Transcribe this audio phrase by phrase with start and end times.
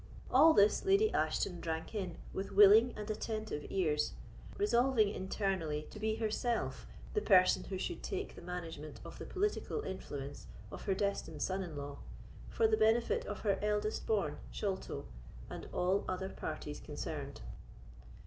[0.31, 4.13] All this Lady Ashton drank in with willing and attentive ears,
[4.57, 9.83] resolving internally to be herself the person who should take the management of the political
[9.83, 11.99] influence of her destined son in law,
[12.49, 15.05] for the benefit of her eldest born, Sholto,
[15.51, 17.41] and all other parties concerned.